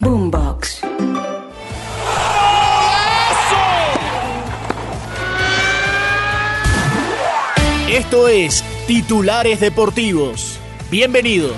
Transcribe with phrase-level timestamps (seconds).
[0.00, 0.80] Boombox.
[7.90, 10.60] Esto es Titulares Deportivos.
[10.88, 11.56] Bienvenidos.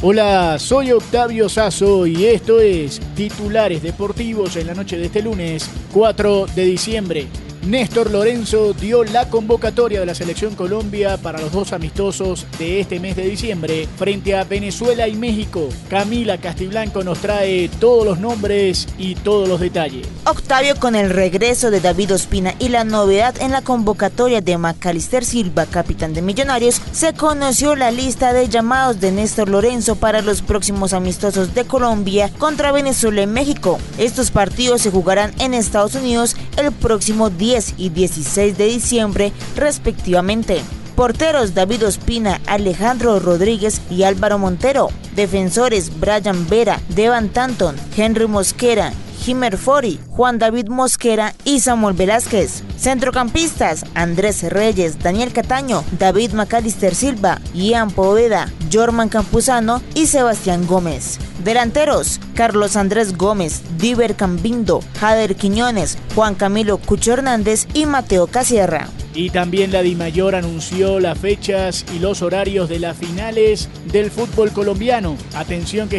[0.00, 5.68] Hola, soy Octavio Sazo y esto es Titulares Deportivos en la noche de este lunes
[5.92, 7.26] 4 de diciembre.
[7.68, 12.98] Néstor Lorenzo dio la convocatoria de la Selección Colombia para los dos amistosos de este
[12.98, 15.68] mes de diciembre frente a Venezuela y México.
[15.90, 20.08] Camila Castiblanco nos trae todos los nombres y todos los detalles.
[20.24, 25.22] Octavio con el regreso de David Ospina y la novedad en la convocatoria de Macalister
[25.22, 30.40] Silva, capitán de Millonarios, se conoció la lista de llamados de Néstor Lorenzo para los
[30.40, 33.78] próximos amistosos de Colombia contra Venezuela y México.
[33.98, 40.62] Estos partidos se jugarán en Estados Unidos el próximo 10 y 16 de diciembre respectivamente.
[40.96, 44.88] Porteros David Ospina, Alejandro Rodríguez y Álvaro Montero.
[45.14, 48.92] Defensores Brian Vera, Devan Tanton, Henry Mosquera,
[49.28, 52.62] Jimer Fori, Juan David Mosquera y Samuel Velázquez.
[52.78, 61.18] Centrocampistas, Andrés Reyes, Daniel Cataño, David Macalister Silva, Ian Poveda, Jorman Campuzano y Sebastián Gómez.
[61.44, 68.88] Delanteros, Carlos Andrés Gómez, Diver Cambindo, Jader Quiñones, Juan Camilo Cucho Hernández y Mateo Casierra.
[69.12, 74.52] Y también la DIMAYOR anunció las fechas y los horarios de las finales del fútbol
[74.52, 75.18] colombiano.
[75.34, 75.98] Atención que...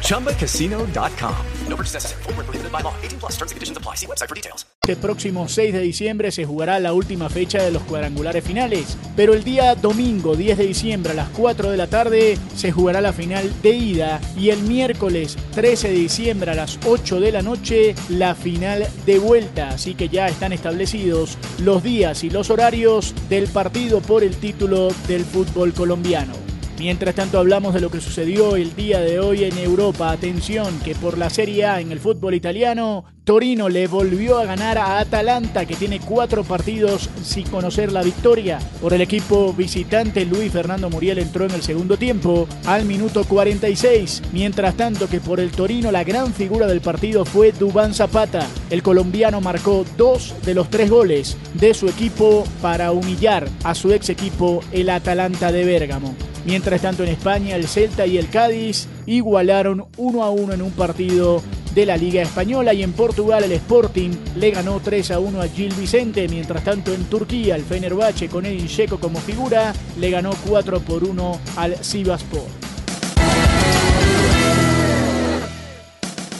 [0.00, 1.34] ChumbaCasino.com.
[1.68, 2.22] No purchase necessary.
[2.22, 2.94] Full prohibited by law.
[3.02, 3.96] 18 plus terms and conditions apply.
[3.96, 4.66] See website for details.
[4.86, 9.32] Este próximo 6 de diciembre se jugará la última fecha de los cuadrangulares finales, pero
[9.32, 13.14] el día domingo 10 de diciembre a las 4 de la tarde se jugará la
[13.14, 17.94] final de ida y el miércoles 13 de diciembre a las 8 de la noche
[18.10, 23.48] la final de vuelta, así que ya están establecidos los días y los horarios del
[23.48, 26.43] partido por el título del fútbol colombiano.
[26.78, 30.10] Mientras tanto hablamos de lo que sucedió el día de hoy en Europa.
[30.10, 34.76] Atención que por la Serie A en el fútbol italiano, Torino le volvió a ganar
[34.76, 38.58] a Atalanta que tiene cuatro partidos sin conocer la victoria.
[38.82, 44.22] Por el equipo visitante, Luis Fernando Muriel entró en el segundo tiempo al minuto 46.
[44.32, 48.46] Mientras tanto que por el Torino la gran figura del partido fue Dubán Zapata.
[48.68, 53.92] El colombiano marcó dos de los tres goles de su equipo para humillar a su
[53.92, 56.14] ex equipo, el Atalanta de Bérgamo.
[56.44, 60.72] Mientras tanto en España el Celta y el Cádiz igualaron 1 a 1 en un
[60.72, 61.42] partido
[61.74, 65.48] de la Liga Española y en Portugal el Sporting le ganó 3 a 1 a
[65.48, 70.30] Gil Vicente, mientras tanto en Turquía el Fenerbahce con Edin Dzeko como figura le ganó
[70.48, 72.73] 4 por 1 al Sivaspor.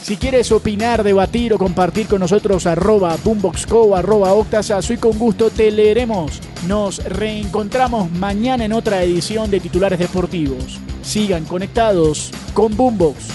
[0.05, 5.49] Si quieres opinar, debatir o compartir con nosotros arroba boomboxco, arroba octasazo y con gusto
[5.49, 6.41] te leeremos.
[6.67, 10.79] Nos reencontramos mañana en otra edición de Titulares Deportivos.
[11.01, 13.34] Sigan conectados con Boombox.